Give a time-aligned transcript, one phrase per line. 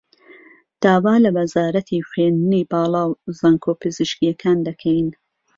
[0.83, 5.07] داوا له وهزارهتی خوێندنی باڵا و زانکۆ پزیشکییهکان دهکهین